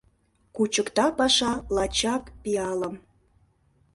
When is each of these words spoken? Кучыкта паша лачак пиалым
Кучыкта 0.55 1.05
паша 1.17 1.51
лачак 1.75 2.23
пиалым 2.41 2.95